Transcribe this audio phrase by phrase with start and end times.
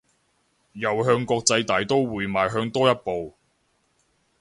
[0.73, 3.35] 又向國際大刀會邁向多一步